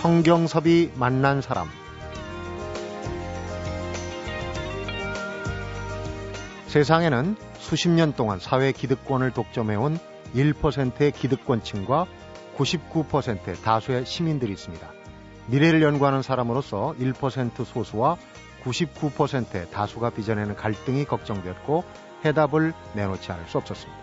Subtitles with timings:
[0.00, 1.68] 성경섭이 만난 사람
[6.68, 9.98] 세상에는 수십 년 동안 사회 기득권을 독점해온
[10.34, 12.06] 1%의 기득권층과
[12.56, 14.90] 99%의 다수의 시민들이 있습니다.
[15.48, 18.16] 미래를 연구하는 사람으로서 1% 소수와
[18.64, 21.84] 99%의 다수가 빚어내는 갈등이 걱정되었고
[22.24, 24.00] 해답을 내놓지 않을 수 없었습니다.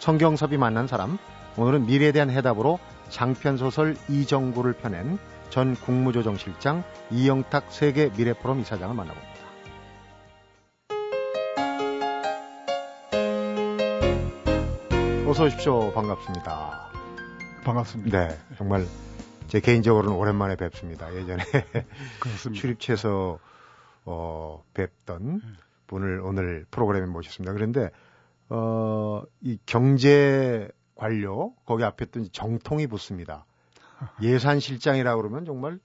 [0.00, 1.16] 성경섭이 만난 사람,
[1.56, 2.78] 오늘은 미래에 대한 해답으로
[3.08, 5.18] 장편소설 이정구를 펴낸
[5.50, 9.30] 전 국무조정실장 이영탁 세계 미래포럼 이사장을 만나봅니다.
[15.28, 15.92] 어서 오십시오.
[15.92, 16.90] 반갑습니다.
[17.64, 18.28] 반갑습니다.
[18.28, 18.86] 네, 정말
[19.48, 21.12] 제 개인적으로는 오랜만에 뵙습니다.
[21.14, 21.42] 예전에.
[22.54, 23.38] 출입처에서
[24.04, 25.40] 어, 뵙던
[25.88, 27.52] 분을 오늘 프로그램에 모셨습니다.
[27.52, 27.90] 그런데
[28.48, 33.46] 어, 이 경제 관료 거기 앞에 또 정통이 붙습니다.
[34.20, 35.78] 예산실장이라고 그러면 정말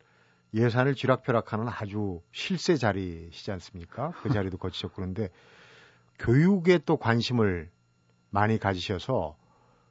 [0.53, 4.11] 예산을 쥐락펴락하는 아주 실세 자리시지 않습니까?
[4.21, 5.29] 그 자리도 거치셨고 그런데
[6.19, 7.69] 교육에 또 관심을
[8.29, 9.37] 많이 가지셔서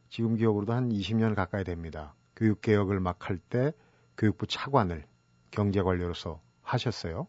[0.08, 2.14] 지금 기억으로도 한 20년 가까이 됩니다.
[2.36, 3.72] 교육 개혁을 막 할 때
[4.16, 5.04] 교육부 차관을
[5.50, 7.26] 경제 관료로서 하셨어요.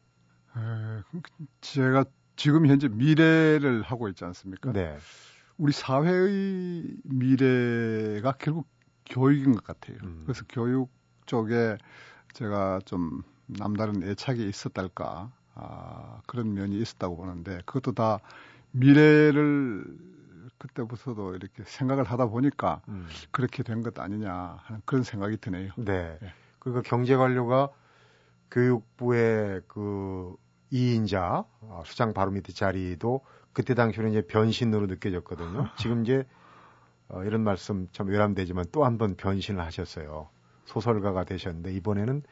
[0.56, 1.20] 에,
[1.62, 4.72] 제가 지금 현재 미래를 하고 있지 않습니까?
[4.72, 4.98] 네.
[5.58, 8.68] 우리 사회의 미래가 결국
[9.10, 9.98] 교육인 것 같아요.
[10.04, 10.24] 음.
[10.26, 10.90] 그래서 교육
[11.26, 11.78] 쪽에
[12.34, 18.20] 제가 좀 남다른 애착이 있었달까 아, 그런 면이 있었다고 보는데 그것도 다
[18.72, 19.86] 미래를
[20.58, 23.08] 그때부터도 이렇게 생각을 하다 보니까 음.
[23.32, 25.72] 그렇게 된 것 아니냐 하는 그런 생각이 드네요.
[25.78, 26.18] 네.
[26.22, 26.34] 네.
[26.60, 27.70] 그러니까 경제 관료가
[28.52, 30.36] 교육부의 그
[30.72, 33.22] 2인자 어, 수장 바로 밑에 자리도
[33.54, 35.70] 그때 당시에는 이제 변신으로 느껴졌거든요.
[35.78, 36.26] 지금 이제
[37.08, 40.30] 어, 이런 말씀 참 외람되지만 또 한 번 변신을 하셨어요.
[40.66, 42.24] 소설가가 되셨는데 이번에는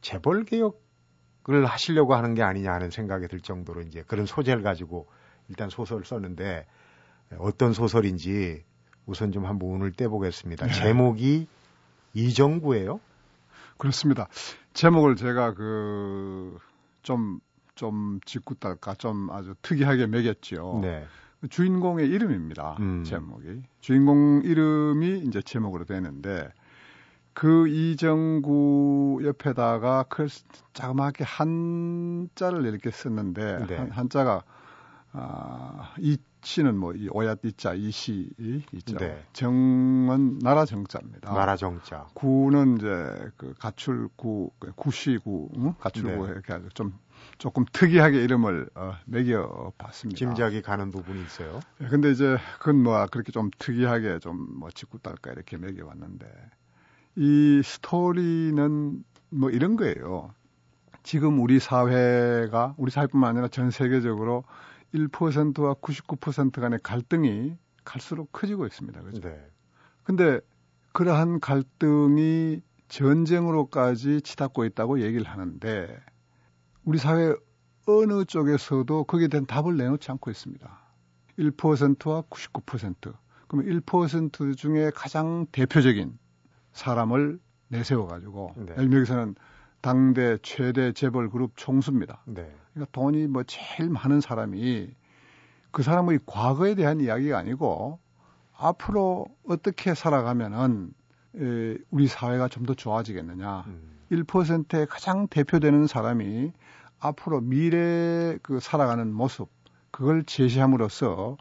[0.00, 5.06] 재벌 개혁을 하시려고 하는 게 아니냐 하는 생각이 들 정도로 이제 그런 소재를 가지고
[5.48, 6.66] 일단 소설을 썼는데
[7.38, 8.64] 어떤 소설인지
[9.06, 10.66] 우선 좀 한번 운을 떼보겠습니다.
[10.66, 10.72] 네.
[10.72, 11.46] 제목이
[12.14, 13.00] 이정구예요.
[13.78, 14.28] 그렇습니다.
[14.72, 16.58] 제목을 제가 그
[17.02, 20.80] 좀좀 짓궂달까 좀 아주 특이하게 매겼죠.
[20.82, 21.04] 네.
[21.44, 22.76] 그 주인공의 이름입니다.
[22.80, 23.04] 음.
[23.04, 26.48] 제목이 주인공 이름이 이제 제목으로 되는데
[27.34, 30.26] 그 이정구 옆에다가 그
[30.72, 33.76] 자그맣게 한자를 이렇게 썼는데 네.
[33.76, 34.42] 한, 한자가
[35.12, 38.30] 아, 이치는 뭐 이 오얏 이자 이시
[38.72, 39.22] 이자 네.
[39.34, 41.30] 정은 나라 정자입니다.
[41.34, 42.06] 나라 정자.
[42.14, 45.74] 구는 이제 그 가출구, 그 구시구, 응?
[45.78, 46.32] 가출구 네.
[46.32, 46.98] 이렇게 좀
[47.38, 50.18] 조금 특이하게 이름을 어, 매겨봤습니다.
[50.18, 51.60] 짐작이 가는 부분이 있어요.
[51.82, 56.26] 예, 근데 이제 그건 뭐 그렇게 좀 특이하게 좀뭐 짓궂달까 이렇게 매겨봤는데
[57.16, 60.34] 이 스토리는 뭐 이런 거예요.
[61.02, 64.44] 지금 우리 사회가 우리 사회뿐만 아니라 전 세계적으로
[64.94, 69.02] 1%와 99% 간의 갈등이 갈수록 커지고 있습니다.
[69.02, 69.20] 그죠?
[69.20, 69.38] 네.
[70.02, 70.40] 근데
[70.92, 76.00] 그러한 갈등이 전쟁으로까지 치닫고 있다고 얘기를 하는데
[76.84, 77.34] 우리 사회
[77.86, 80.80] 어느 쪽에서도 거기에 대한 답을 내놓지 않고 있습니다.
[81.38, 83.14] 1%와 99%.
[83.48, 86.18] 그러면 1% 중에 가장 대표적인
[86.72, 88.74] 사람을 내세워 가지고 네.
[88.76, 89.34] 여기서는
[89.80, 92.22] 당대 최대 재벌 그룹 총수입니다.
[92.26, 92.50] 네.
[92.72, 94.94] 그러니까 돈이 뭐 제일 많은 사람이
[95.70, 97.98] 그 사람의 과거에 대한 이야기가 아니고
[98.56, 100.92] 앞으로 어떻게 살아가면은
[101.36, 103.64] 에, 우리 사회가 좀 더 좋아지겠느냐.
[103.66, 103.90] 음.
[104.16, 106.52] 1%의 가장 대표되는 사람이
[107.00, 109.48] 앞으로 미래 그 살아가는 모습
[109.90, 111.36] 그걸 제시함으로써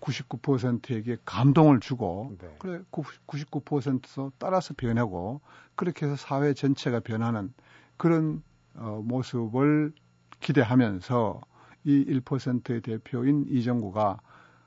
[0.00, 2.56] 99%에게 감동을 주고 네.
[2.58, 5.40] 그래 99%도 따라서 변하고
[5.76, 7.52] 그렇게 해서 사회 전체가 변하는
[7.96, 8.42] 그런
[8.74, 9.92] 어, 모습을
[10.40, 11.40] 기대하면서
[11.84, 14.18] 이 1%의 대표인 이정구가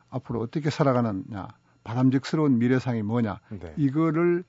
[0.10, 1.48] 앞으로 어떻게 살아가느냐
[1.84, 3.74] 바람직스러운 미래상이 뭐냐 네.
[3.78, 4.44] 이거를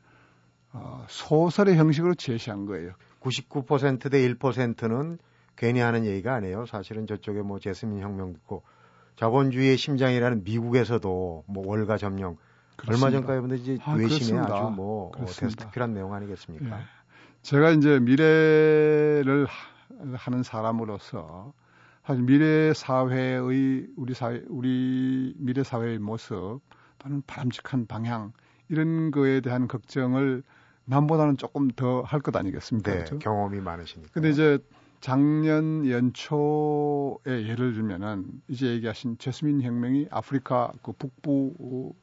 [0.76, 2.93] 어, 소설의 형식으로 제시한 거예요.
[3.20, 5.19] 99%대 1%는
[5.56, 6.67] 괜히 하는 얘기가 아니에요.
[6.67, 8.62] 사실은 저쪽에 뭐 제스민 혁명 있고
[9.17, 12.37] 자본주의의 심장이라는 미국에서도 뭐 월가 점령
[12.88, 13.11] 얼마 그렇습니다.
[13.20, 14.55] 전까지 보면 이제 아, 외신에 그렇습니다.
[14.67, 15.12] 아주 뭐.
[15.26, 16.78] 데스트필한 내용 아니겠습니까?
[16.78, 16.84] 예.
[17.40, 21.55] 제가 이제 미래를 하- 하는 사람으로서
[22.05, 26.61] 사실 미래 사회의 우리 사회 우리 미래 사회의 모습
[26.99, 28.32] 또는 바람직한 방향
[28.69, 30.43] 이런 거에 대한 걱정을
[30.87, 32.91] 남보다는 조금 더 할 것 아니겠습니까?
[32.91, 33.19] 네, 그렇죠?
[33.19, 34.11] 경험이 많으시니까.
[34.12, 34.59] 근데 이제
[35.00, 41.94] 작년 연초에 예를 들면은 이제 얘기하신 제스민 혁명이 아프리카 그 북부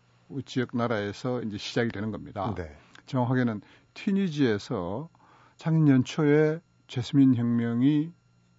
[0.46, 2.54] 지역 나라에서 이제 시작이 되는 겁니다.
[2.56, 2.76] 네.
[3.06, 3.62] 정확하게는
[3.94, 5.10] 튀니지에서
[5.58, 8.12] 작년 연초에 제스민 혁명이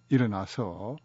[0.09, 0.97] 일어나서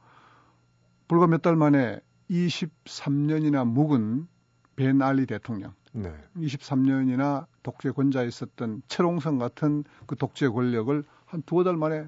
[1.08, 2.00] 불과 몇 달 만에
[2.30, 4.28] 23년이나 묵은
[4.76, 6.12] 벤 알리 대통령, 네.
[6.36, 12.06] 23년이나 독재 권자에 있었던 철옹성 같은 그 독재 권력을 한 두어 달 만에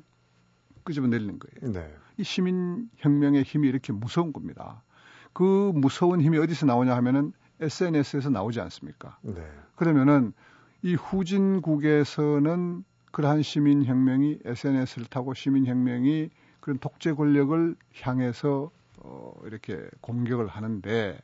[0.84, 1.72] 끄집어 내리는 거예요.
[1.72, 1.94] 네.
[2.16, 4.82] 이 시민 혁명의 힘이 이렇게 무서운 겁니다.
[5.32, 9.18] 그 무서운 힘이 어디서 나오냐 하면은 SNS에서 나오지 않습니까?
[9.22, 9.42] 네.
[9.76, 10.32] 그러면은
[10.82, 16.30] 이 후진국에서는 그러한 시민 혁명이 SNS를 타고 시민 혁명이
[16.60, 21.18] 그런 독재 권력을 향해서 어, 이렇게 공격을 하는데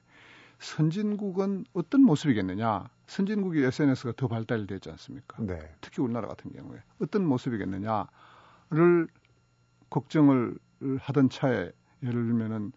[0.58, 2.88] 선진국은 어떤 모습이겠느냐?
[3.06, 5.42] 선진국이 SNS가 더 발달되지 않습니까?
[5.42, 5.58] 네.
[5.80, 9.08] 특히 우리나라 같은 경우에 어떤 모습이겠느냐를
[9.90, 10.58] 걱정을
[11.00, 11.70] 하던 차에
[12.02, 12.72] 예를 들면은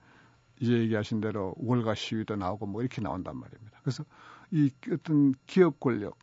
[0.60, 3.80] 이제 얘기하신 대로 월가 시위도 나오고 뭐 이렇게 나온단 말입니다.
[3.82, 4.06] 그래서
[4.52, 6.18] 이 어떤 기업 권력,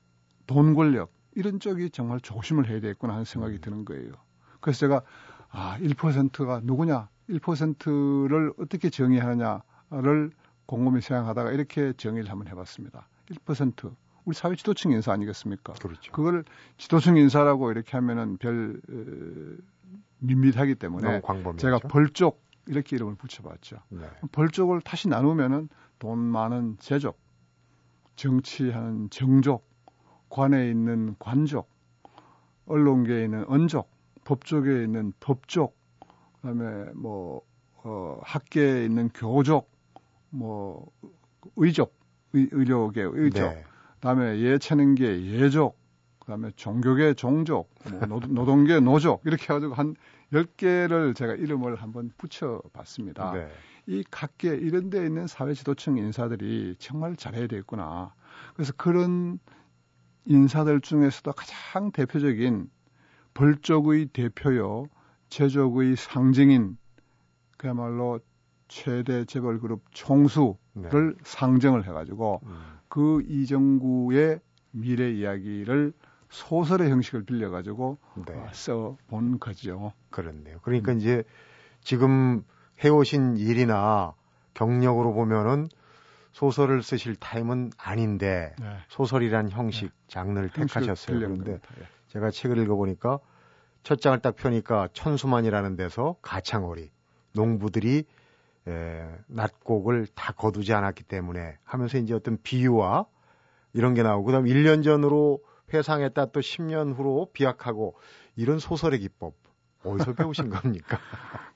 [0.46, 3.60] 돈 권력 이런 쪽이 정말 조심을 해야 되겠구나 하는 생각이 음.
[3.60, 4.12] 드는 거예요.
[4.60, 5.02] 그래서 제가
[5.50, 10.30] 아 1%가 누구냐, 1%를 어떻게 정의하느냐를
[10.68, 13.08] 곰곰이 생각하다가 이렇게 정의를 한번 해봤습니다.
[13.30, 13.94] 1%
[14.26, 15.72] 우리 사회 지도층 인사 아니겠습니까?
[15.72, 16.12] 그렇죠.
[16.12, 16.44] 그걸
[16.76, 19.62] 지도층 인사라고 이렇게 하면은 별 어,
[20.18, 21.22] 밋밋하기 때문에
[21.56, 23.78] 제가 벌쪽 이렇게 이름을 붙여봤죠.
[23.88, 24.02] 네.
[24.30, 27.18] 벌쪽을 다시 나누면은 돈 많은 제족,
[28.16, 29.66] 정치하는 정족,
[30.28, 31.70] 관에 있는 관족,
[32.66, 33.90] 언론계에 있는 언족,
[34.24, 35.74] 법조계에 있는 법족,
[36.42, 37.40] 그다음에 뭐
[37.84, 39.70] 어, 학계에 있는 교족,
[40.30, 40.90] 뭐
[41.56, 41.96] 의족,
[42.32, 43.64] 의, 의료계 의족, 네.
[43.94, 45.78] 그다음에 예체능계 예족,
[46.20, 47.70] 그다음에 종교계 종족,
[48.08, 49.96] 뭐 노, 동 계 노족 이렇게 해가지고 한
[50.32, 53.32] 10개를 제가 이름을 한번 붙여봤습니다.
[53.32, 53.48] 네.
[53.86, 58.12] 이 각계 이런 데 있는 사회 지도층 인사들이 정말 잘해야 되겠구나.
[58.54, 59.38] 그래서 그런
[60.26, 62.68] 인사들 중에서도 가장 대표적인
[63.32, 64.88] 벌적의 대표요,
[65.30, 66.76] 제족의 상징인
[67.56, 68.20] 그야말로
[68.68, 70.90] 최대 재벌 그룹 총수를 네.
[71.22, 72.78] 상정을 해가지고 음.
[72.88, 75.92] 그 이정구의 미래 이야기를
[76.30, 78.34] 소설의 형식을 빌려가지고 네.
[78.34, 79.92] 어, 써본 거죠.
[80.10, 80.58] 그렇네요.
[80.62, 80.98] 그러니까 음.
[80.98, 81.24] 이제
[81.82, 82.44] 지금
[82.84, 84.14] 해오신 일이나
[84.54, 85.68] 경력으로 보면은
[86.32, 88.66] 소설을 쓰실 타임은 아닌데 네.
[88.88, 89.92] 소설이란 형식, 네.
[90.08, 91.18] 장르를 택하셨어요.
[91.18, 91.86] 그런데 네.
[92.08, 93.18] 제가 책을 읽어보니까
[93.82, 96.90] 첫 장을 딱 펴니까 천수만이라는 데서 가창오리
[97.32, 98.04] 농부들이
[98.68, 103.06] 에, 낮곡을 다 거두지 않았기 때문에 하면서 이제 어떤 비유와
[103.72, 105.40] 이런 게 나오고 그다음 1년 전으로
[105.72, 107.96] 회상했다 또 10년 후로 비약하고
[108.36, 109.34] 이런 소설의 기법
[109.84, 110.98] 어디서 배우신 겁니까?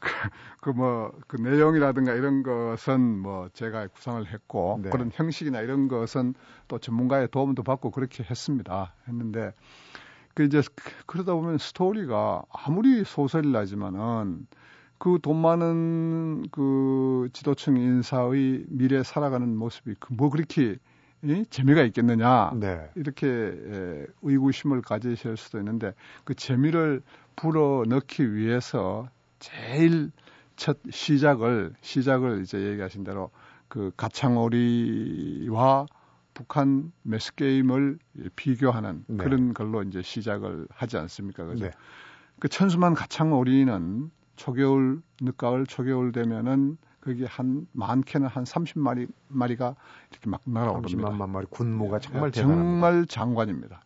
[0.60, 4.90] 그, 뭐, 그 내용이라든가 이런 것은 뭐 제가 구상을 했고, 네.
[4.90, 6.34] 그런 형식이나 이런 것은
[6.68, 8.94] 또 전문가의 도움도 받고 그렇게 했습니다.
[9.08, 9.52] 했는데,
[10.34, 10.62] 그 이제
[11.06, 14.46] 그러다 보면 스토리가 아무리 소설이라지만은
[15.02, 20.76] 그 돈 많은 그 지도층 인사의 미래 살아가는 모습이 그뭐 그렇게
[21.24, 21.44] 이?
[21.50, 22.88] 재미가 있겠느냐 네.
[22.94, 27.02] 이렇게 에, 의구심을 가지실 수도 있는데 그 재미를
[27.34, 29.08] 불어 넣기 위해서
[29.40, 30.12] 제일
[30.54, 33.30] 첫 시작을 시작을 이제 얘기하신 대로
[33.66, 35.86] 그 가창오리와
[36.32, 37.98] 북한 매스 게임을
[38.36, 39.24] 비교하는 네.
[39.24, 41.44] 그런 걸로 이제 시작을 하지 않습니까?
[41.44, 41.64] 그죠?
[41.64, 41.70] 네.
[42.38, 44.10] 그 천수만 가창오리는
[44.42, 49.76] 초겨울 늦가을 초겨울 되면은 거기 한 많게는 한 30마리 마리가
[50.10, 51.10] 이렇게 막 날아오릅니다.
[51.10, 53.84] 30만 마리 군무가 정말 네, 정말 장관입니다.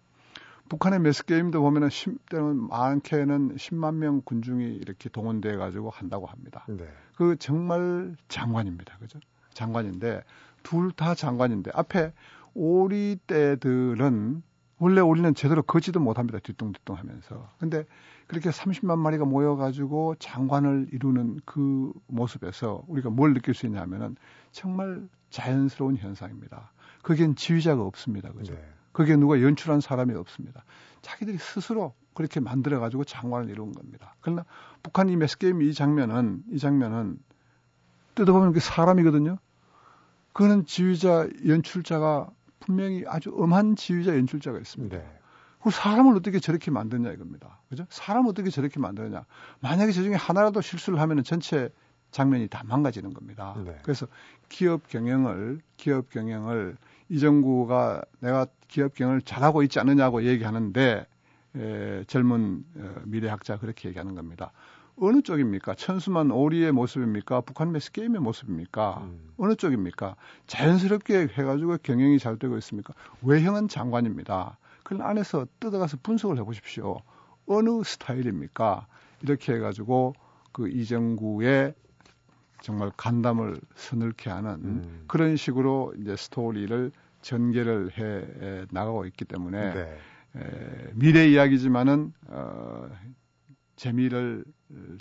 [0.70, 6.64] 북한의 매스 게임도 보면은 10, 때는 많게는 10만 명 군중이 이렇게 동원돼 가지고 한다고 합니다.
[6.68, 6.88] 네.
[7.16, 8.96] 그 정말 장관입니다.
[8.96, 9.20] 그죠?
[9.52, 10.22] 장관인데
[10.62, 12.12] 둘 다 장관인데 앞에
[12.54, 14.42] 오리 떼들은
[14.78, 16.38] 원래 오리는 제대로 걷지도 못합니다.
[16.38, 17.50] 뒤뚱뒤뚱 하면서.
[17.58, 17.86] 근데
[18.26, 24.16] 그렇게 30만 마리가 모여가지고 장관을 이루는 그 모습에서 우리가 뭘 느낄 수 있냐면은
[24.52, 26.72] 정말 자연스러운 현상입니다.
[27.02, 28.32] 거기엔 지휘자가 없습니다.
[28.32, 28.54] 그죠?
[28.54, 28.60] 네.
[28.92, 30.64] 거기에 누가 연출한 사람이 없습니다.
[31.02, 34.16] 자기들이 스스로 그렇게 만들어가지고 장관을 이룬 겁니다.
[34.20, 34.44] 그러나
[34.82, 37.18] 북한 이 매스게임 이 장면은, 이 장면은
[38.14, 39.38] 뜯어보면 그 사람이거든요.
[40.32, 42.30] 그거는 지휘자, 연출자가
[42.66, 44.96] 분명히 아주 엄한 지휘자, 연출자가 있습니다.
[44.96, 45.18] 네.
[45.62, 47.60] 그 사람을 어떻게 저렇게 만드냐 이겁니다.
[47.68, 47.86] 그죠?
[47.88, 49.24] 사람을 어떻게 저렇게 만드냐.
[49.60, 51.70] 만약에 저 중에 하나라도 실수를 하면 전체
[52.10, 53.56] 장면이 다 망가지는 겁니다.
[53.64, 53.76] 네.
[53.82, 54.06] 그래서
[54.48, 56.76] 기업 경영을, 기업 경영을
[57.08, 61.06] 이정구가 내가 기업 경영을 잘하고 있지 않느냐고 얘기하는데,
[61.56, 64.52] 에, 젊은 어, 미래학자 그렇게 얘기하는 겁니다.
[64.98, 65.74] 어느 쪽입니까?
[65.74, 67.42] 천수만 오리의 모습입니까?
[67.42, 69.02] 북한 매스 게임의 모습입니까?
[69.02, 69.30] 음.
[69.36, 70.16] 어느 쪽입니까?
[70.46, 72.94] 자연스럽게 해가지고 경영이 잘 되고 있습니까?
[73.22, 74.58] 외형은 장관입니다.
[74.82, 77.00] 그 안에서 뜯어가서 분석을 해보십시오.
[77.46, 78.86] 어느 스타일입니까?
[79.22, 80.14] 이렇게 해가지고
[80.52, 81.74] 그 이정구의
[82.62, 85.04] 정말 간담을 서늘케 하는 음.
[85.06, 89.98] 그런 식으로 이제 스토리를 전개를 해 나가고 있기 때문에 네.
[90.36, 92.88] 에, 미래 이야기지만은 어,
[93.76, 94.44] 재미를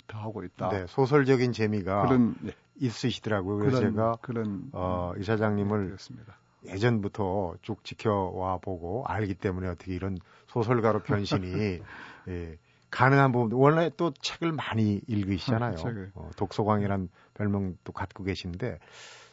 [0.06, 0.68] 더하고 있다.
[0.68, 2.52] 네, 소설적인 재미가 그런 네.
[2.76, 3.58] 있으시더라고요.
[3.58, 9.94] 그래서 그런, 제가 그런 어, 이 사장님을 네, 예전부터 쭉 지켜와 보고 알기 때문에 어떻게
[9.94, 10.18] 이런
[10.48, 11.80] 소설가로 변신이
[12.28, 12.58] 예,
[12.90, 15.76] 가능한 부분 원래 또 책을 많이 읽으시잖아요.
[16.14, 18.78] 어, 독서광이란 별명도 갖고 계신데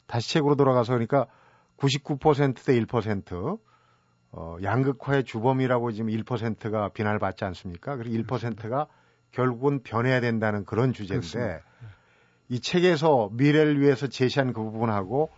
[0.08, 1.28] 다시 책으로 돌아가서 그러니까
[1.78, 3.60] 99%대 1%
[4.32, 7.96] 어, 양극화의 주범이라고 지금 1%가 비난을 받지 않습니까?
[7.98, 8.88] 그리고 1%가
[9.34, 11.64] 결국은 변해야 된다는 그런 주제인데 그렇습니다.
[12.50, 15.30] 이 책에서 미래를 위해서 제시한 그 부분하고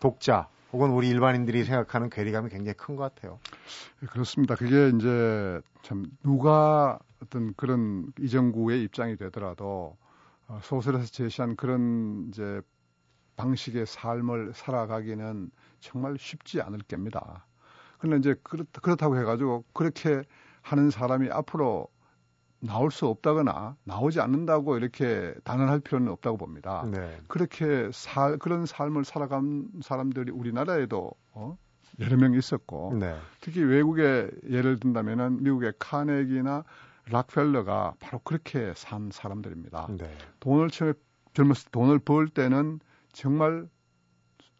[0.00, 3.38] 독자 혹은 우리 일반인들이 생각하는 괴리감이 굉장히 큰 것 같아요.
[4.00, 4.54] 네, 그렇습니다.
[4.54, 9.96] 그게 이제 참 누가 어떤 그런 이정구의 입장이 되더라도
[10.48, 12.60] 어, 소설에서 제시한 그런 이제
[13.36, 17.46] 방식의 삶을 살아가기는 정말 쉽지 않을 겁니다.
[17.98, 20.22] 그런데 이제 그렇, 그렇다고 해가지고 그렇게
[20.62, 21.88] 하는 사람이 앞으로
[22.62, 26.86] 나올 수 없다거나 나오지 않는다고 이렇게 단언할 필요는 없다고 봅니다.
[26.90, 27.18] 네.
[27.26, 31.58] 그렇게 살 그런 삶을 살아간 사람들이 우리나라에도 어?
[32.00, 33.16] 여러 명 있었고 네.
[33.40, 36.64] 특히 외국에 예를 든다면은 미국의 카네기나
[37.10, 39.88] 락펠러가 바로 그렇게 산 사람들입니다.
[39.98, 40.16] 네.
[40.38, 40.92] 돈을 처음에
[41.34, 42.78] 젊었을 때 돈을 벌 때는
[43.12, 43.66] 정말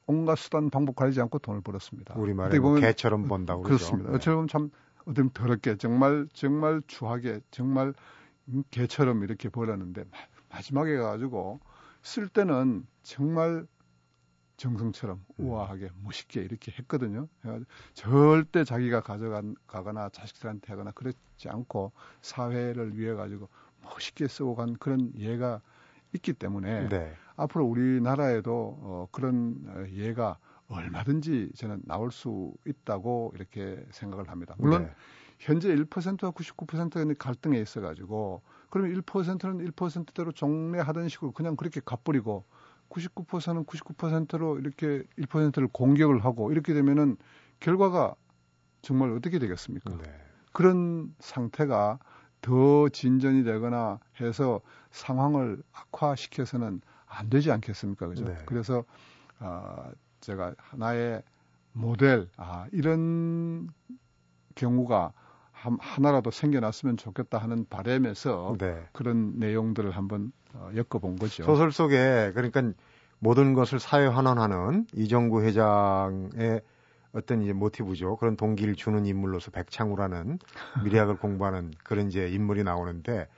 [0.06, 2.14] 온갖 수단 방법 가리지 않고 돈을 벌었습니다.
[2.16, 4.10] 우리말에 뭐 개처럼 번다고 그렇습니다.
[4.10, 4.16] 네.
[4.16, 4.70] 어찌 보면 참
[5.06, 7.94] 어떤 더럽게 정말 정말 추하게 정말
[8.70, 10.04] 개처럼 이렇게 벌었는데
[10.50, 11.60] 마지막에 가지고
[12.02, 13.66] 쓸 때는 정말
[14.56, 15.44] 정성처럼 음.
[15.44, 17.28] 우아하게 멋있게 이렇게 했거든요.
[17.94, 23.48] 절대 자기가 가져가거나 자식들한테 하거나 그렇지 않고 사회를 위해 가지고
[23.82, 25.60] 멋있게 쓰고 간 그런 예가
[26.14, 27.12] 있기 때문에 네.
[27.36, 30.38] 앞으로 우리나라에도 어, 그런 어, 예가
[30.72, 34.54] 얼마든지 저는 나올 수 있다고 이렇게 생각을 합니다.
[34.58, 34.94] 물론 네.
[35.38, 42.44] 현재 1%와 99%의 갈등에 있어 가지고 그러면 1%는 1%대로 종래하던 식으로 그냥 그렇게 갚버리고
[42.90, 47.16] 99%는 99%로 이렇게 1%를 공격을 하고 이렇게 되면은
[47.60, 48.14] 결과가
[48.82, 49.96] 정말 어떻게 되겠습니까?
[49.96, 50.04] 네.
[50.52, 51.98] 그런 상태가
[52.40, 54.60] 더 진전이 되거나 해서
[54.90, 58.08] 상황을 악화시켜서는 안 되지 않겠습니까?
[58.08, 58.24] 그죠?
[58.24, 58.36] 네.
[58.46, 58.84] 그래서
[59.38, 59.90] 어,
[60.22, 61.22] 제가 하나의
[61.72, 63.68] 모델 아 이런
[64.54, 65.12] 경우가
[65.52, 68.82] 하나라도 생겨났으면 좋겠다 하는 바램에서 네.
[68.92, 71.44] 그런 내용들을 한번 어, 엮어본 거죠.
[71.44, 72.72] 소설 속에 그러니까
[73.18, 76.62] 모든 것을 사회 환원하는 이정구 회장의
[77.12, 78.16] 어떤 이제 모티브죠.
[78.16, 80.38] 그런 동기를 주는 인물로서 백창우라는
[80.84, 83.28] 미래학을 공부하는 그런 이제 인물이 나오는데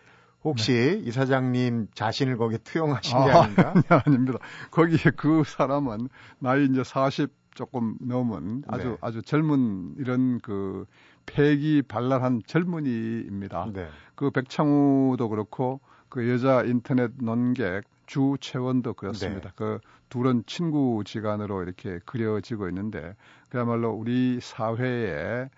[0.44, 1.02] 혹시 네.
[1.04, 3.74] 이 사장님 자신을 거기에 투영하신 게 아, 닌가
[4.06, 4.38] 아닙니다.
[4.70, 6.08] 거기에 그 사람은
[6.38, 8.96] 나이 이제 40 조금 넘은 아주 네.
[9.00, 10.86] 아주 젊은 이런 그
[11.24, 13.70] 패기 발랄한 젊은이입니다.
[13.72, 13.88] 네.
[14.14, 19.48] 그 백창우도 그렇고 그 여자 인터넷 논객 주채원도 그렇습니다.
[19.48, 19.54] 네.
[19.56, 19.78] 그
[20.10, 23.16] 둘은 친구 지간으로 이렇게 그려지고 있는데
[23.48, 25.48] 그야말로 우리 사회의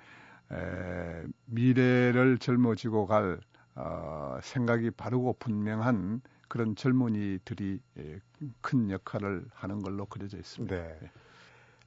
[0.53, 3.41] 에, 미래를 젊어지고 갈
[3.77, 8.21] 어, 생각이 바르고 분명한 그런 젊은이들이 예,
[8.61, 10.75] 큰 역할을 하는 걸로 그려져 있습니다.
[10.75, 10.99] 네.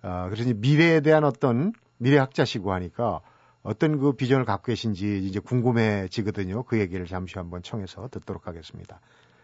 [0.02, 3.22] 아, 그래서 미래에 대한 어떤 미래학자시고 하니까
[3.62, 6.64] 어떤 그 비전을 갖고 계신지 이제 궁금해지거든요.
[6.64, 9.02] 그 얘기를 잠시 한번 청해서 듣도록 하겠습니다.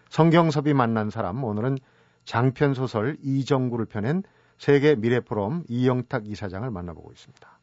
[0.09, 1.77] 성경섭이 만난 사람 오늘은
[2.23, 4.23] 장편 소설 이정구를 펴낸
[4.57, 7.59] 세계 미래 포럼 이영탁 이사장을 만나보고 있습니다.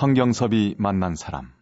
[0.00, 1.52] 성경섭이 만난 사람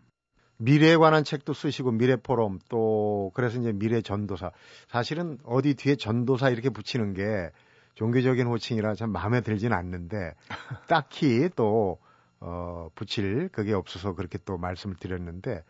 [0.59, 4.53] 미래에 관한 책도 쓰시고 미래 포럼 또 그래서 이제 미래 전도사
[4.87, 7.51] 사실은 어디 뒤에 전도사 이렇게 붙이는 게
[7.97, 10.35] 종교적인 호칭이라 참 마음에 들지는 않는데
[10.87, 11.99] 딱히 또
[12.39, 15.65] 어, 붙일 그게 없어서 그렇게 또 말씀을 드렸는데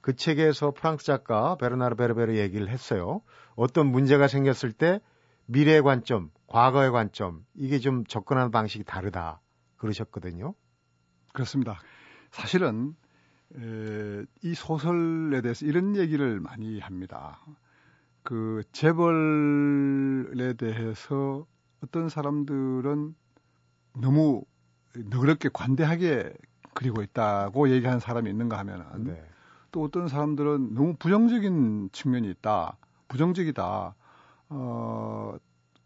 [0.00, 3.20] 그 책에서 프랑스 작가 베르나르 베르베르 얘기를 했어요.
[3.56, 5.00] 어떤 문제가 생겼을 때
[5.46, 9.40] 미래의 관점, 과거의 관점 이게 좀 접근하는 방식이 다르다
[9.76, 10.54] 그러셨거든요.
[11.32, 11.80] 그렇습니다.
[12.32, 12.96] 사실은
[13.54, 17.38] 에, 이 소설에 대해서 이런 얘기를 많이 합니다.
[18.22, 21.46] 그 재벌에 대해서
[21.82, 23.14] 어떤 사람들은
[24.00, 24.44] 너무
[24.96, 26.32] 너그럽게 관대하게
[26.74, 29.24] 그리고 있다고 얘기하는 사람이 있는가 하면은 네.
[29.70, 32.76] 또 어떤 사람들은 너무 부정적인 측면이 있다.
[33.08, 33.94] 부정적이다.
[34.48, 35.36] 어,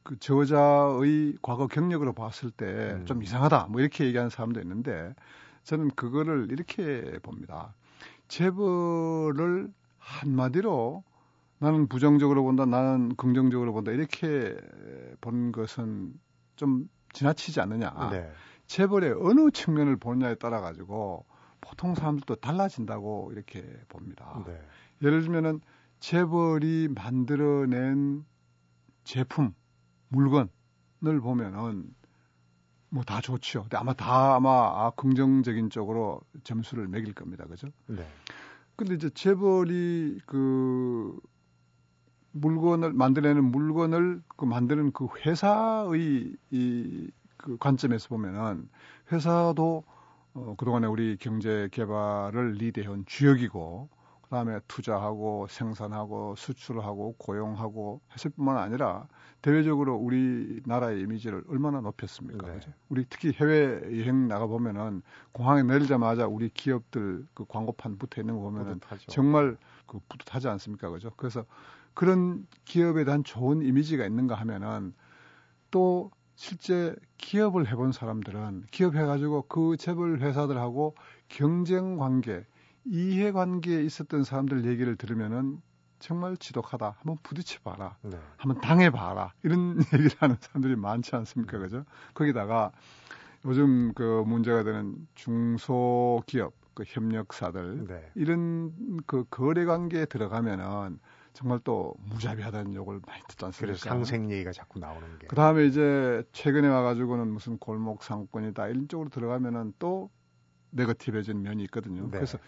[0.04, 3.22] 그 저자의 과거 경력으로 봤을 때좀 음.
[3.22, 5.12] 이상하다 뭐 이렇게 얘기하는 사람도 있는데
[5.66, 7.74] 저는 그거를 이렇게 봅니다.
[8.28, 9.68] 재벌을
[9.98, 11.02] 한마디로
[11.58, 14.56] 나는 부정적으로 본다, 나는 긍정적으로 본다 이렇게
[15.20, 16.14] 본 것은
[16.54, 18.10] 좀 지나치지 않느냐.
[18.12, 18.30] 네.
[18.66, 21.26] 재벌의 어느 측면을 보느냐에 따라 가지고
[21.60, 24.44] 보통 사람들도 달라진다고 이렇게 봅니다.
[24.46, 24.56] 네.
[25.02, 25.60] 예를 들면은
[25.98, 28.24] 재벌이 만들어낸
[29.02, 29.52] 제품,
[30.10, 31.92] 물건을 보면은
[32.88, 33.62] 뭐 다 좋죠.
[33.62, 37.44] 근데 아마 다 아마 아, 긍정적인 쪽으로 점수를 매길 겁니다.
[37.46, 37.68] 그죠?
[37.86, 38.06] 네.
[38.76, 41.18] 근데 이제 재벌이 그
[42.32, 48.68] 물건을 만들어내는 물건을 그 만드는 그 회사의 이 그 관점에서 보면은
[49.12, 49.84] 회사도
[50.34, 53.88] 어, 그동안에 우리 경제 개발을 리드해온 주역이고
[54.28, 59.06] 그다음에 투자하고 생산하고 수출하고 고용하고 했을 뿐만 아니라
[59.42, 62.46] 대외적으로 우리나라의 이미지를 얼마나 높였습니까?
[62.46, 62.60] 네.
[62.88, 65.02] 우리 특히 해외 여행 나가 보면은
[65.32, 69.06] 공항에 내리자마자 우리 기업들 그 광고판 붙어 있는 거 보면은 뿌듯하죠.
[69.06, 69.56] 정말
[69.86, 70.90] 그 뿌듯하지 않습니까?
[70.90, 71.12] 그죠?
[71.16, 71.44] 그래서
[71.94, 74.92] 그런 기업에 대한 좋은 이미지가 있는가 하면은
[75.70, 80.94] 또 실제 기업을 해본 사람들은 기업 해가지고 그 재벌 회사들하고
[81.28, 82.44] 경쟁 관계,
[82.88, 85.60] 이해 관계에 있었던 사람들 얘기를 들으면은
[85.98, 86.96] 정말 지독하다.
[86.98, 87.96] 한번 부딪혀 봐라.
[88.02, 88.18] 네.
[88.36, 89.32] 한번 당해 봐라.
[89.42, 91.58] 이런 얘기를 하는 사람들이 많지 않습니까?
[91.58, 91.84] 그죠?
[92.14, 92.72] 거기다가
[93.44, 98.10] 요즘 그 문제가 되는 중소기업, 그 협력사들 네.
[98.14, 98.72] 이런
[99.06, 100.98] 그 거래 관계에 들어가면은
[101.32, 103.66] 정말 또 무자비하다는 욕을 많이 듣지 않습니까?
[103.66, 105.26] 그래서 상생 얘기가 자꾸 나오는 게.
[105.26, 110.10] 그 다음에 이제 최근에 와가지고는 무슨 골목 상권이다 이런 쪽으로 들어가면은 또
[110.70, 112.04] 네거티브해진 면이 있거든요.
[112.04, 112.10] 네.
[112.10, 112.38] 그래서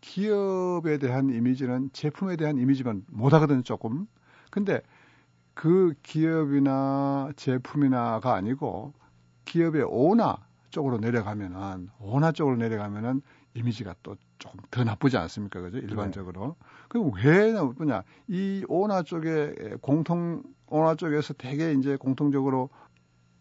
[0.00, 4.06] 기업에 대한 이미지는 제품에 대한 이미지만 못하거든요, 조금.
[4.50, 4.80] 근데
[5.54, 8.92] 그 기업이나 제품이나가 아니고
[9.46, 10.38] 기업의 오나
[10.70, 13.22] 쪽으로 내려가면은 오나 쪽으로 내려가면은
[13.54, 15.60] 이미지가 또 조금 더 나쁘지 않습니까?
[15.60, 15.78] 그죠?
[15.78, 16.56] 일반적으로.
[16.58, 16.66] 네.
[16.88, 18.02] 그럼 왜 나쁘냐?
[18.28, 22.68] 이 오나 쪽에 공통 오나 쪽에서 되게 이제 공통적으로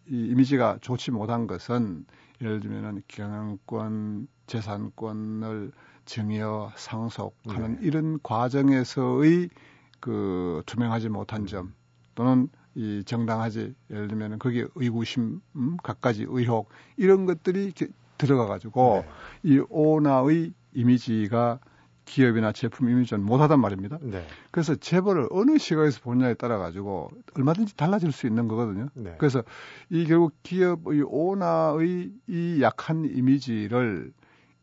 [0.08, 2.06] 이 이미지가 좋지 못한 것은
[2.42, 5.72] 예를 들면은 경영권, 재산권을
[6.06, 7.88] 증여, 상속하는 네.
[7.88, 9.50] 이런 과정에서의
[10.00, 11.46] 그 투명하지 못한 음.
[11.48, 11.74] 점
[12.14, 17.74] 또는 이 정당하지 예를 들면은 거기에 의구심, 음, 갖가지 의혹 이런 것들이
[18.18, 19.06] 들어가 가지고
[19.42, 19.52] 네.
[19.52, 21.60] 이 오나의 이미지가
[22.06, 23.98] 기업이나 제품 이미지는 못하단 말입니다.
[24.02, 24.26] 네.
[24.52, 28.90] 그래서 재벌을 어느 시각에서 보냐에 따라 가지고 얼마든지 달라질 수 있는 거거든요.
[28.94, 29.16] 네.
[29.18, 29.44] 그래서
[29.90, 34.14] 이 결국 기업의 오나의 이 약한 이미지를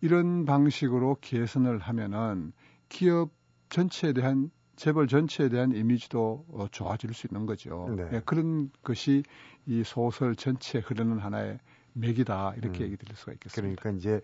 [0.03, 2.53] 이런 방식으로 개선을 하면은
[2.89, 3.31] 기업
[3.71, 7.89] 전체에 대한 재벌 전체에 대한 이미지도 어, 좋아질 수 있는 거죠.
[7.97, 8.09] 네.
[8.11, 9.23] 네, 그런 것이
[9.65, 11.59] 이 소설 전체에 흐르는 하나의
[11.93, 12.87] 맥이다 이렇게 음.
[12.87, 13.81] 얘기 드릴 수가 있겠습니다.
[13.81, 14.21] 그러니까 이제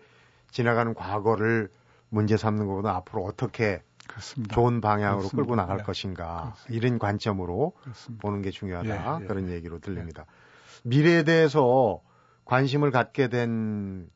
[0.51, 1.69] 지나가는 과거를
[2.09, 4.55] 문제 삼는 것보다 앞으로 어떻게 그렇습니다.
[4.55, 5.37] 좋은 방향으로 그렇습니다.
[5.37, 5.83] 끌고 나갈 네.
[5.83, 6.87] 것인가 그렇습니다.
[6.87, 7.73] 이런 관점으로.
[8.19, 10.25] 보는 게 중요하다 예, 예, 그런 얘기로 들립니다.
[10.27, 10.89] 예.
[10.89, 12.01] 미래에 대해서
[12.45, 14.09] 관심을 갖게 된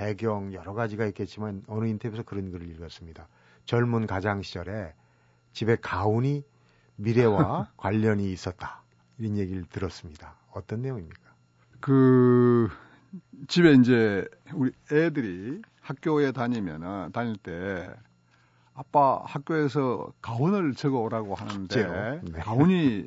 [0.00, 3.28] 배경 여러 가지가 있겠지만 어느 인터뷰에서 그런 글을 읽었습니다.
[3.66, 4.94] 젊은 가장 시절에
[5.52, 6.42] 집에 가훈이
[6.96, 8.82] 미래와 관련이 있었다
[9.18, 10.36] 이런 얘기를 들었습니다.
[10.52, 11.20] 어떤 내용입니까?
[11.80, 12.70] 그
[13.46, 17.90] 집에 이제 우리 애들이 학교에 다니면은 다닐 때
[18.72, 22.40] 아빠 학교에서 가훈을 적어 오라고 하는데 네.
[22.40, 23.06] 가훈이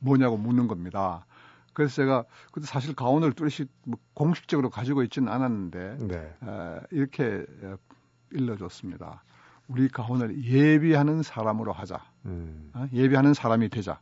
[0.00, 1.24] 뭐냐고 묻는 겁니다.
[1.74, 6.16] 그래서 제가 그때 사실 가훈을 뚜렷이 뭐 공식적으로 가지고 있지는 않았는데 네.
[6.16, 7.44] 에, 이렇게
[8.30, 9.22] 일러줬습니다.
[9.68, 12.00] 우리 가훈을 예비하는 사람으로 하자.
[12.26, 12.70] 음.
[12.74, 12.86] 어?
[12.92, 14.00] 예비하는 사람이 되자.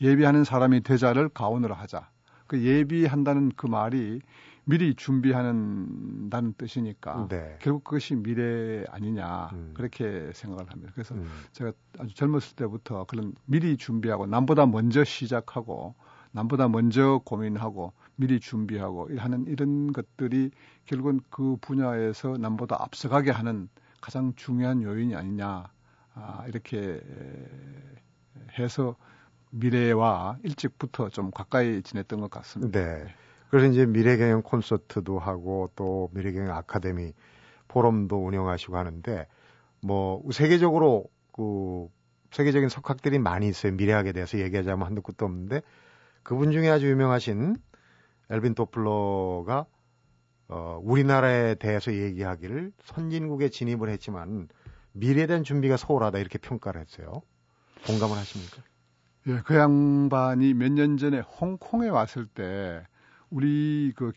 [0.00, 2.08] 예비하는 사람이 되자를 가훈으로 하자.
[2.46, 4.20] 그 예비한다는 그 말이
[4.64, 7.58] 미리 준비하는다는 뜻이니까 네.
[7.60, 9.70] 결국 그것이 미래 아니냐 음.
[9.74, 10.92] 그렇게 생각을 합니다.
[10.94, 11.28] 그래서 음.
[11.52, 15.94] 제가 아주 젊었을 때부터 그런 미리 준비하고 남보다 먼저 시작하고
[16.32, 20.50] 남보다 먼저 고민하고 미리 준비하고 하는 이런 것들이
[20.84, 23.68] 결국은 그 분야에서 남보다 앞서가게 하는
[24.00, 25.70] 가장 중요한 요인이 아니냐
[26.14, 27.00] 아, 이렇게
[28.58, 28.96] 해서
[29.50, 32.78] 미래와 일찍부터 좀 가까이 지냈던 것 같습니다.
[32.78, 33.14] 네.
[33.48, 37.12] 그래서 이제 미래경영 콘서트도 하고 또 미래경영 아카데미
[37.66, 39.26] 포럼도 운영하시고 하는데
[39.82, 41.88] 뭐 세계적으로 그
[42.30, 43.72] 세계적인 석학들이 많이 있어요.
[43.72, 45.62] 미래학에 대해서 얘기하자면 한두 끝도 없는데
[46.22, 47.56] 그분 중에 아주 유명하신
[48.30, 49.66] 엘빈 도플러가
[50.48, 54.48] 어, 우리나라에 대해서 얘기하기를 선진국에 진입을 했지만
[54.92, 57.22] 미래에 대한 준비가 소홀하다 이렇게 평가를 했어요.
[57.86, 58.62] 공감을 하십니까?
[59.28, 62.84] 예, 그 양반이 몇 년 전에 홍콩에 왔을 때
[63.30, 64.12] 우리 그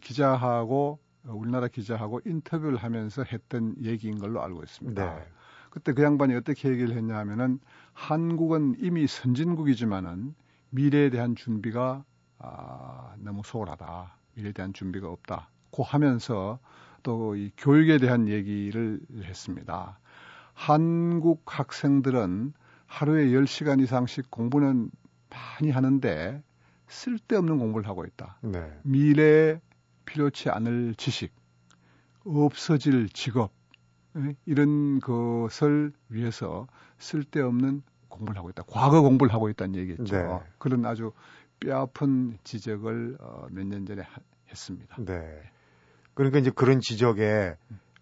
[0.00, 5.14] 기자하고 우리나라 기자하고 인터뷰를 하면서 했던 얘기인 걸로 알고 있습니다.
[5.14, 5.24] 네.
[5.70, 7.60] 그때 그 양반이 어떻게 얘기를 했냐 하면은
[7.92, 10.34] 한국은 이미 선진국이지만은
[10.70, 12.04] 미래에 대한 준비가
[12.38, 14.16] 아, 너무 소홀하다.
[14.34, 15.50] 미래에 대한 준비가 없다.
[15.70, 16.58] 고 하면서
[17.02, 19.98] 또 이 교육에 대한 얘기를 했습니다.
[20.54, 22.52] 한국 학생들은
[22.86, 24.90] 하루에 10시간 이상씩 공부는
[25.30, 26.42] 많이 하는데
[26.88, 28.38] 쓸데없는 공부를 하고 있다.
[28.42, 28.78] 네.
[28.82, 29.60] 미래에
[30.06, 31.32] 필요치 않을 지식,
[32.24, 33.52] 없어질 직업,
[34.16, 36.66] 예, 이런 것을 위해서
[36.98, 38.62] 쓸데없는 공부를 하고 있다.
[38.66, 40.16] 과거 공부를 하고 있다는 얘기겠죠.
[40.16, 40.38] 네.
[40.58, 41.12] 그런 아주
[41.60, 44.96] 뼈아픈 지적을 어, 몇 년 전에 하, 했습니다.
[44.98, 45.22] 네.
[46.14, 47.54] 그러니까 이제 그런 지적에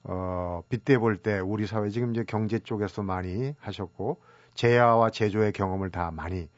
[0.04, 4.20] 어, 빗대 볼 때 우리 사회 지금 이제 경제 쪽에서 많이 하셨고
[4.54, 6.48] 제야와 제조의 경험을 다 많이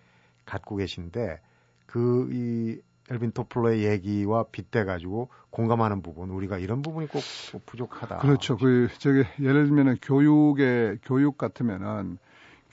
[0.45, 1.41] 갖고 계신데
[1.87, 2.81] 그 이
[3.11, 7.23] 엘빈 토플러의 얘기와 빗대 가지고 공감하는 부분 우리가 이런 부분이 꼭
[7.65, 8.19] 부족하다.
[8.19, 8.59] 그렇죠.
[8.59, 12.19] 그 저기 예를 들면은 교육의 교육 같으면은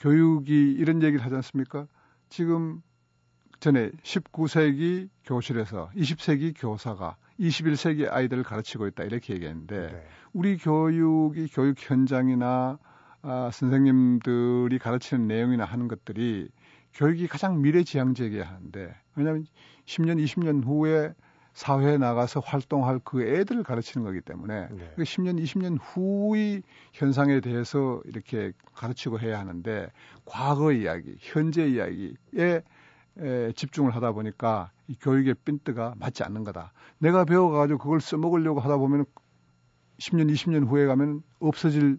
[0.06, 1.88] 교육이 이런 얘기를 하지 않습니까?
[2.28, 2.80] 지금
[3.58, 10.08] 전에 19세기 교실에서 20세기 교사가 21세기 아이들을 가르치고 있다 이렇게 얘기했는데 네.
[10.32, 12.78] 우리 교육이 교육 현장이나
[13.22, 16.50] 아, 선생님들이 가르치는 내용이나 하는 것들이
[16.94, 19.46] 교육이 가장 미래지향적이어야 하는데 왜냐하면
[19.86, 21.14] 10년, 20년 후에
[21.56, 24.92] 사회에 나가서 활동할 그 애들을 가르치는 거기 때문에 네.
[24.94, 29.90] 그 10년, 20년 후의 현상에 대해서 이렇게 가르치고 해야 하는데
[30.26, 32.62] 과거 이야기, 현재 이야기에
[33.18, 36.74] 에, 집중을 하다 보니까 이 교육의 핀트가 맞지 않는 거다.
[36.98, 39.06] 내가 배워가지고 그걸 써먹으려고 하다 보면
[39.96, 41.98] 10년, 20년 후에 가면 없어질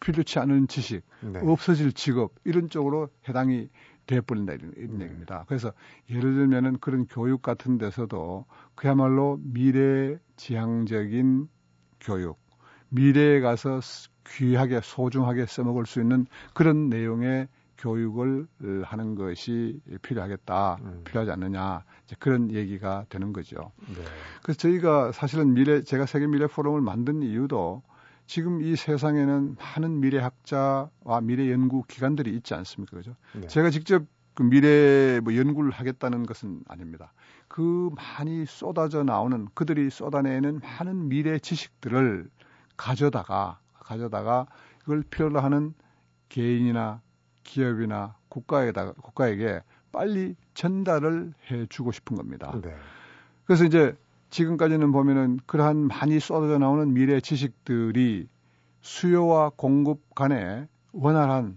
[0.00, 1.38] 필요치 않은 지식, 네.
[1.44, 3.68] 없어질 직업 이런 쪽으로 해당이
[4.06, 5.04] 돼버린다 이런, 이런 네.
[5.04, 5.44] 얘기입니다.
[5.48, 5.72] 그래서
[6.10, 11.48] 예를 들면은 그런 교육 같은 데서도 그야말로 미래 지향적인
[12.00, 12.38] 교육,
[12.88, 13.80] 미래에 가서
[14.28, 18.46] 귀하게 소중하게 써먹을 수 있는 그런 내용의 교육을
[18.84, 21.02] 하는 것이 필요하겠다, 음.
[21.04, 23.72] 필요하지 않느냐, 이제 그런 얘기가 되는 거죠.
[23.88, 24.02] 네.
[24.42, 27.82] 그래서 저희가 사실은 미래, 제가 세계 미래 포럼을 만든 이유도
[28.26, 32.96] 지금 이 세상에는 많은 미래학자와 미래 연구 기관들이 있지 않습니까?
[32.96, 33.14] 그죠?
[33.34, 33.46] 네.
[33.46, 37.12] 제가 직접 그 미래 뭐 연구를 하겠다는 것은 아닙니다.
[37.48, 42.28] 그 많이 쏟아져 나오는 그들이 쏟아내는 많은 미래 지식들을
[42.76, 44.46] 가져다가 가져다가
[44.80, 45.72] 그걸 필요로 하는
[46.28, 47.00] 개인이나
[47.44, 49.62] 기업이나 국가에다 국가에게
[49.92, 52.52] 빨리 전달을 해 주고 싶은 겁니다.
[52.62, 52.74] 네.
[53.46, 53.96] 그래서 이제
[54.36, 58.28] 지금까지는 보면은 그러한 많이 쏟아져 나오는 미래 지식들이
[58.82, 61.56] 수요와 공급 간에 원활한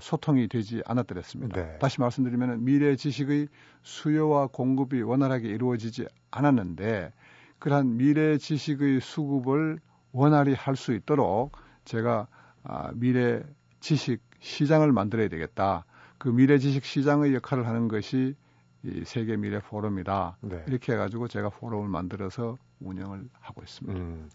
[0.00, 1.54] 소통이 되지 않았더랬습니다.
[1.54, 1.78] 네.
[1.78, 3.46] 다시 말씀드리면 미래 지식의
[3.82, 7.12] 수요와 공급이 원활하게 이루어지지 않았는데
[7.60, 9.78] 그러한 미래 지식의 수급을
[10.10, 11.52] 원활히 할 수 있도록
[11.84, 12.26] 제가
[12.64, 13.44] 아, 미래
[13.78, 15.84] 지식 시장을 만들어야 되겠다.
[16.18, 18.34] 그 미래 지식 시장의 역할을 하는 것이
[18.82, 20.38] 이 세계 미래 포럼이다.
[20.42, 20.64] 네.
[20.68, 23.98] 이렇게 해가지고 제가 포럼을 만들어서 운영을 하고 있습니다.
[23.98, 24.30] 음.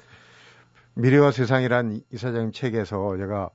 [0.95, 3.49] 미래와 세상이란 이사장님 책에서 제가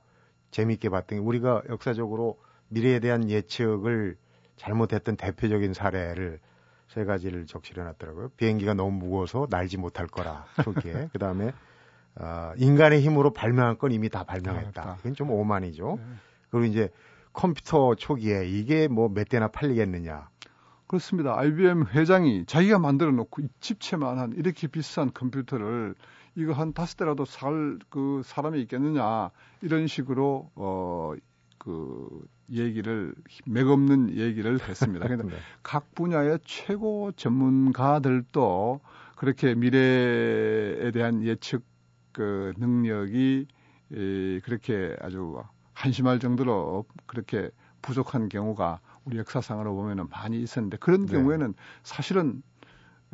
[0.51, 4.17] 재미있게 봤던 게 우리가 역사적으로 미래에 대한 예측을
[4.55, 6.39] 잘못했던 대표적인 사례를
[6.87, 8.29] 세 가지를 적시해 놨더라고요.
[8.37, 11.09] 비행기가 너무 무거워서 날지 못할 거라 초기에.
[11.11, 11.51] 그 다음에
[12.15, 14.95] 어, 인간의 힘으로 발명한 건 이미 다 발명했다.
[14.97, 15.99] 그건 좀 오만이죠.
[15.99, 16.03] 네.
[16.49, 16.89] 그리고 이제
[17.33, 20.29] 컴퓨터 초기에 이게 뭐 몇 대나 팔리겠느냐.
[20.87, 21.37] 그렇습니다.
[21.37, 25.95] IBM 회장이 자기가 만들어 놓고 집채만 한 이렇게 비싼 컴퓨터를
[26.35, 31.15] 이거 한 다섯 대라도 살 그 사람이 있겠느냐 이런 식으로 어
[31.67, 33.13] 그 얘기를
[33.45, 35.05] 맥없는 얘기를 했습니다.
[35.05, 35.35] 그런데 네.
[35.63, 38.79] 각 분야의 최고 전문가들도
[39.17, 41.65] 그렇게 미래에 대한 예측
[42.13, 43.47] 그 능력이
[43.91, 45.41] 이 그렇게 아주
[45.73, 47.49] 한심할 정도로 그렇게
[47.81, 51.13] 부족한 경우가 우리 역사상으로 보면은 많이 있었는데 그런 네.
[51.13, 52.43] 경우에는 사실은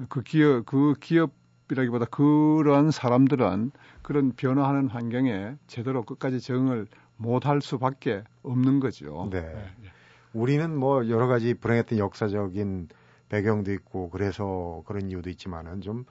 [0.09, 8.79] 그 기업 그 기업이라기보다 그런 사람들은 그런 변화하는 환경에 제대로 끝까지 적응을 못할 수밖에 없는
[8.79, 9.29] 거죠.
[9.31, 9.41] 네.
[9.41, 9.89] 네.
[10.33, 12.89] 우리는 뭐 여러 가지 불행했던 역사적인
[13.29, 16.05] 배경도 있고 그래서 그런 이유도 있지만은 좀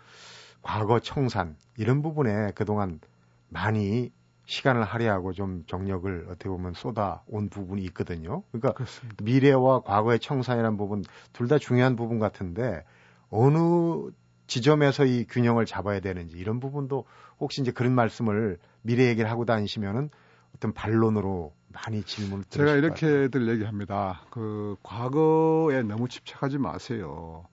[0.63, 3.01] 과거 청산 이런 부분에 그동안
[3.49, 4.13] 많이
[4.47, 8.43] 시간을 할애하고 좀 정력을 어떻게 보면 쏟아 온 부분이 있거든요.
[8.51, 9.23] 그러니까 그렇습니다.
[9.25, 12.85] 미래와 과거의 청산이라는 부분 둘 다 중요한 부분 같은데
[13.31, 14.11] 어느
[14.47, 17.05] 지점에서 이 균형을 잡아야 되는지 이런 부분도
[17.41, 20.11] 혹시 이제 그런 말씀을 미래 얘기를 하고 다니시면은
[20.57, 24.21] 어떤 반론으로 많이 질문을 제가 이렇게들 얘기합니다.
[24.31, 27.47] 그 과거에 너무 집착하지 마세요.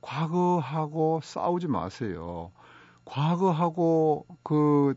[0.00, 2.52] 과거하고 싸우지 마세요.
[3.04, 4.94] 과거하고 그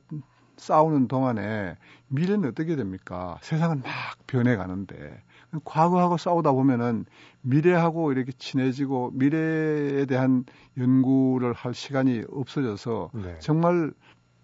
[0.57, 3.37] 싸우는 동안에 미래는 어떻게 됩니까?
[3.41, 3.91] 세상은 막
[4.27, 5.23] 변해가는데
[5.63, 7.05] 과거하고 싸우다 보면은
[7.41, 10.45] 미래하고 이렇게 친해지고 미래에 대한
[10.77, 13.39] 연구를 할 시간이 없어져서 네.
[13.39, 13.93] 정말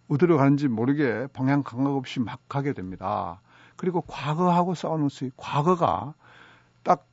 [0.08, 3.42] 어디로 가는지 모르게 방향 감각 없이 막 가게 됩니다.
[3.76, 6.14] 그리고 과거하고 싸우는 수, 과거가
[6.84, 7.08] 딱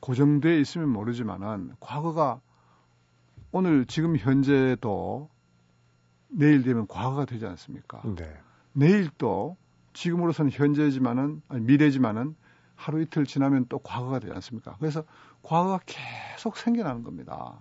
[0.00, 2.40] 고정되어 있으면 모르지만은 과거가
[3.52, 5.28] 오늘 지금 현재도
[6.36, 8.02] 내일 되면 과거가 되지 않습니까?
[8.16, 8.36] 네.
[8.72, 9.56] 내일 또
[9.92, 12.34] 지금으로서는 현재지만은 아니 미래지만은
[12.74, 14.76] 하루 이틀 지나면 또 과거가 되지 않습니까?
[14.80, 15.04] 그래서
[15.42, 17.54] 과거가 계속 생겨나는 겁니다.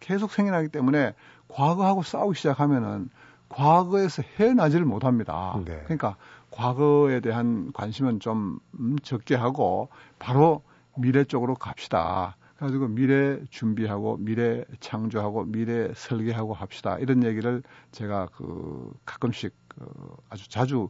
[0.00, 1.14] 계속 생겨나기 때문에
[1.48, 3.10] 과거하고 싸우기 시작하면은
[3.48, 5.60] 과거에서 헤어나지를 못합니다.
[5.64, 5.80] 네.
[5.84, 6.16] 그러니까
[6.50, 10.62] 과거에 대한 관심은 좀 음, 적게 하고 바로
[10.96, 12.36] 미래 쪽으로 갑시다.
[12.56, 16.98] 그래가지고 미래 준비하고 미래 창조하고 미래 설계하고 합시다.
[16.98, 19.86] 이런 얘기를 제가 그 가끔씩 그
[20.30, 20.88] 아주 자주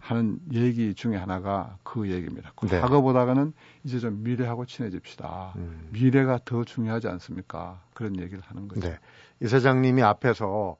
[0.00, 2.52] 하는 얘기 중에 하나가 그 얘기입니다.
[2.68, 2.80] 네.
[2.80, 3.52] 과거보다는
[3.84, 5.54] 이제 좀 미래하고 친해집시다.
[5.56, 5.88] 음.
[5.92, 7.80] 미래가 더 중요하지 않습니까?
[7.94, 8.88] 그런 얘기를 하는 거죠.
[8.88, 8.98] 네.
[9.40, 10.76] 이 사장님이 앞에서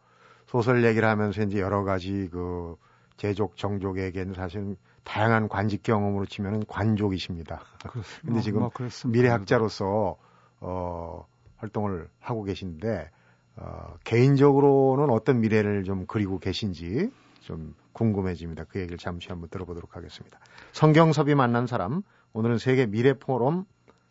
[0.46, 2.76] 소설 얘기를 하면서 이제 여러 가지 그
[3.16, 7.62] 제족 정족에게는 사실 다양한 관직 경험으로 치면은 관족이십니다.
[7.88, 8.22] 그렇습니다.
[8.24, 8.70] 근데 지금 뭐,
[9.06, 10.16] 미래학자로서
[10.60, 13.10] 어 활동을 하고 계신데
[13.56, 18.64] 어 개인적으로는 어떤 미래를 좀 그리고 계신지 좀 궁금해집니다.
[18.64, 20.38] 그 얘기를 잠시 한번 들어보도록 하겠습니다.
[20.72, 23.66] 성경섭이 만난 사람 오늘은 세계 미래 포럼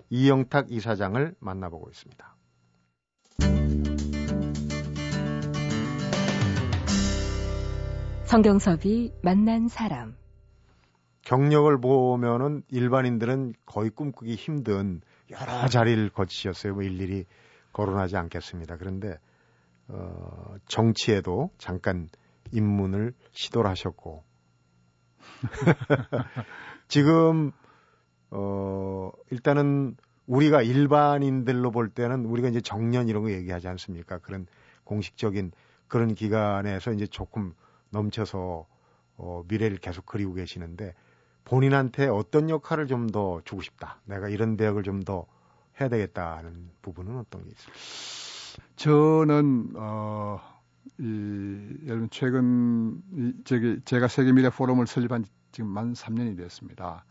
[0.09, 2.35] 이영탁 이사장을 만나보고 있습니다.
[8.25, 10.22] 성경섭이 만난 사람.
[11.23, 16.73] 경력을 보면은 일반인들은 거의 꿈꾸기 힘든 여러 자리를 거치셨어요.
[16.73, 17.25] 뭐 일일이
[17.71, 18.77] 거론하지 않겠습니다.
[18.77, 19.17] 그런데
[19.87, 22.09] 어, 정치에도 잠깐
[22.51, 24.23] 입문을 시도를 하셨고
[26.87, 27.51] 지금
[28.29, 29.95] 어 일단은
[30.27, 34.19] 우리가 일반인들로 볼 때는 우리가 이제 정년 이런 거 얘기하지 않습니까?
[34.19, 34.47] 그런
[34.83, 35.51] 공식적인
[35.87, 37.53] 그런 기관에서 이제 조금
[37.89, 38.65] 넘쳐서
[39.17, 40.93] 어, 미래를 계속 그리고 계시는데
[41.45, 43.99] 본인한테 어떤 역할을 좀 더 주고 싶다.
[44.05, 45.25] 내가 이런 대역을 좀 더
[45.81, 48.69] 해야 되겠다는 부분은 어떤 게 있을까요?
[48.75, 50.39] 저는 어,
[50.99, 57.05] 이 여러분 최근 이, 저기 제가 세계 미래 포럼을 설립한 지 지금 만 3년이 됐습니다.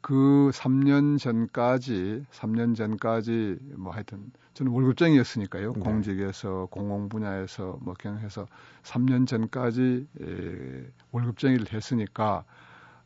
[0.00, 5.72] 그 3년 전까지 3년 전까지 뭐 하여튼 저는 월급쟁이였으니까요.
[5.74, 5.80] 네.
[5.80, 8.46] 공직에서 공공 분야에서 뭐 경영해서
[8.82, 12.44] 3년 전까지 에, 월급쟁이를 했으니까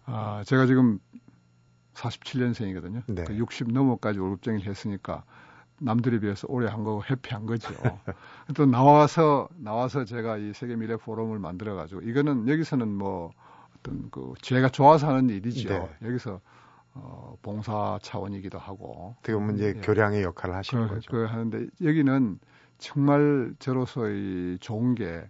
[0.07, 0.99] 아, 제가 지금
[1.95, 3.03] 47년생이거든요.
[3.07, 3.25] 네.
[3.25, 5.25] 그 60 넘어까지 월급쟁이를 했으니까
[5.81, 7.75] 남들에 비해서 오래 한 거고 해피한 거죠.
[8.57, 13.33] 또 나와서 나와서 제가 이 세계 미래 포럼을 만들어 가지고 이거는 여기서는 뭐
[13.79, 15.69] 어떤 그 제가 좋아서 하는 일이죠.
[15.69, 16.09] 네.
[16.09, 16.41] 여기서
[16.95, 19.15] 어, 봉사 차원이기도 하고.
[19.19, 19.81] 어떻게 보면 이제 예.
[19.81, 21.11] 교량의 역할을 하시는 그, 거죠.
[21.11, 22.39] 그 하는데 여기는
[22.79, 25.25] 정말 저로서의 좋은 게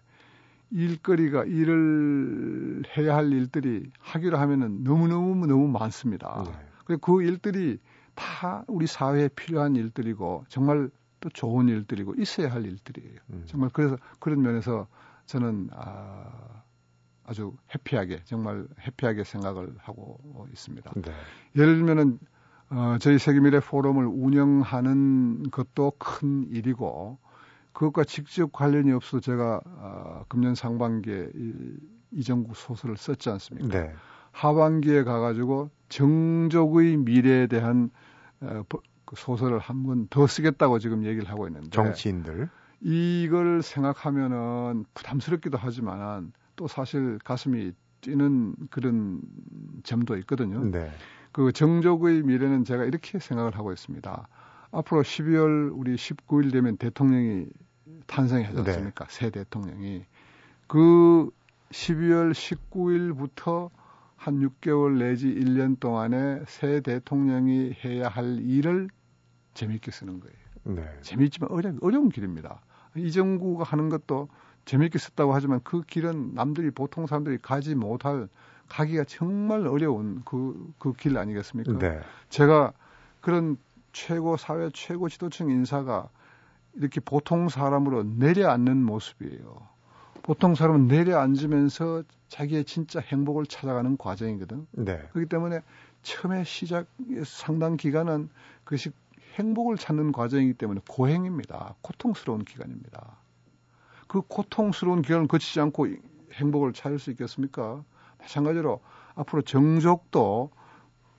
[0.74, 6.42] 일거리가 일을 해야 할 일들이 하기로 하면은 너무너무 너무 많습니다.
[6.44, 6.52] 네.
[6.84, 7.78] 그리고 그 일들이
[8.14, 13.18] 다 우리 사회에 필요한 일들이고 정말 또 좋은 일들이고 있어야 할 일들이에요.
[13.30, 13.44] 음.
[13.46, 14.88] 정말 그래서 그런 면에서
[15.26, 16.62] 저는 아,
[17.24, 20.92] 아주 해피하게 정말 해피하게 생각을 하고 있습니다.
[20.96, 21.12] 네.
[21.56, 22.18] 예를 들면은
[22.70, 27.18] 어, 저희 세계미래 포럼을 운영하는 것도 큰 일이고
[27.74, 31.52] 그것과 직접 관련이 없어 제가 어, 금년 상반기에 이,
[32.12, 33.68] 이정국 소설을 썼지 않습니까?
[33.68, 33.92] 네.
[34.32, 37.90] 하반기에 가가지고 정족의 미래에 대한
[38.40, 38.62] 어,
[39.04, 42.48] 그 소설을 한번더 쓰겠다고 지금 얘기를 하고 있는데 정치인들
[42.80, 49.20] 이걸 생각하면은 부담스럽기도 하지만은 또 사실 가슴이 뛰는 그런
[49.82, 50.62] 점도 있거든요.
[50.64, 50.90] 네.
[51.32, 54.28] 그 정족의 미래는 제가 이렇게 생각을 하고 있습니다.
[54.70, 57.46] 앞으로 12월 우리 19일 되면 대통령이
[58.06, 59.06] 탄생하지 않습니까?
[59.06, 59.14] 네.
[59.14, 60.04] 새 대통령이.
[60.66, 61.30] 그
[61.70, 63.70] 12월 19일부터
[64.16, 68.88] 한 6개월 내지 1년 동안에 새 대통령이 해야 할 일을
[69.54, 70.34] 재밌게 쓰는 거예요.
[70.64, 70.88] 네.
[71.02, 72.62] 재밌지만 어려, 어려운 길입니다.
[72.96, 74.28] 이정구가 하는 것도
[74.64, 78.28] 재밌게 썼다고 하지만 그 길은 남들이 보통 사람들이 가지 못할
[78.68, 81.78] 가기가 정말 어려운 그 그 길 아니겠습니까?
[81.78, 82.00] 네.
[82.30, 82.72] 제가
[83.20, 83.58] 그런
[83.92, 86.08] 최고 사회 최고 지도층 인사가
[86.76, 89.68] 이렇게 보통 사람으로 내려앉는 모습이에요.
[90.22, 94.66] 보통 사람은 내려앉으면서 자기의 진짜 행복을 찾아가는 과정이거든.
[94.72, 94.98] 네.
[95.12, 95.60] 그렇기 때문에
[96.02, 96.86] 처음에 시작
[97.24, 98.30] 상당 기간은
[98.64, 98.90] 그것이
[99.34, 101.74] 행복을 찾는 과정이기 때문에 고행입니다.
[101.82, 103.18] 고통스러운 기간입니다.
[104.06, 105.88] 그 고통스러운 기간을 거치지 않고
[106.32, 107.84] 행복을 찾을 수 있겠습니까?
[108.18, 108.80] 마찬가지로
[109.14, 110.50] 앞으로 정족도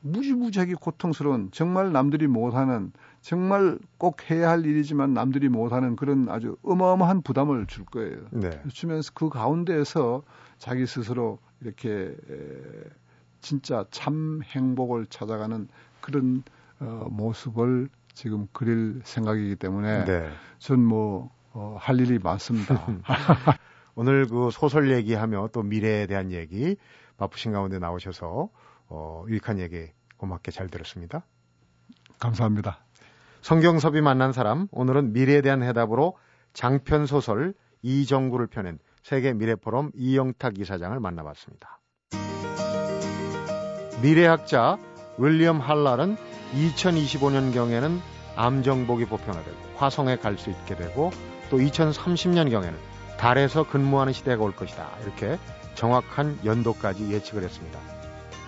[0.01, 2.91] 무지무지하게 고통스러운 정말 남들이 못하는
[3.25, 8.19] 정말 꼭 해야 할 일이지만 남들이 못하는 그런 아주 어마어마한 부담을 줄 거예요.
[8.29, 8.51] 네.
[8.71, 10.21] 주면서 그 가운데에서
[10.59, 12.15] 자기 스스로 이렇게
[13.41, 15.67] 진짜 참 행복을 찾아가는
[16.01, 16.43] 그런
[16.79, 20.29] 어, 모습을 지금 그릴 생각이기 때문에 네.
[20.59, 22.85] 전뭐 어, 할 일이 많습니다.
[23.95, 26.75] 오늘 그 소설 얘기하며 또 미래에 대한 얘기
[27.17, 28.49] 바쁘신 가운데 나오셔서
[28.87, 31.25] 어, 유익한 얘기 고맙게 잘 들었습니다.
[32.19, 32.84] 감사합니다.
[33.45, 36.17] 성경섭이 만난 사람 오늘은 미래에 대한 해답으로
[36.53, 37.53] 장편 소설
[37.83, 41.79] 이정구를 펴낸 세계 미래 포럼 이영탁 이사장을 만나봤습니다.
[44.01, 44.79] 미래학자
[45.19, 46.17] 윌리엄 할랄은
[46.55, 47.99] 2025년경에는
[48.35, 51.11] 암정복이 보편화되고 화성에 갈 수 있게 되고
[51.51, 52.73] 또 2030년경에는
[53.19, 54.89] 달에서 근무하는 시대가 올 것이다.
[55.03, 55.37] 이렇게
[55.75, 57.79] 정확한 연도까지 예측을 했습니다.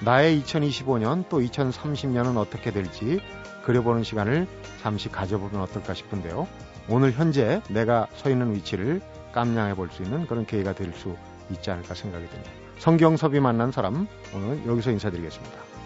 [0.03, 3.19] 나의 2025년 또 2030년은 어떻게 될지
[3.67, 4.47] 그려보는 시간을
[4.81, 6.47] 잠시 가져보면 어떨까 싶은데요.
[6.87, 9.01] 오늘 현재 내가 서 있는 위치를
[9.33, 11.17] 깜냥해 볼 수 있는 그런 계기가 될 수
[11.51, 12.49] 있지 않을까 생각이 듭니다.
[12.79, 15.76] 성경섭이 만난 사람 오늘 여기서 인사드리겠습니다.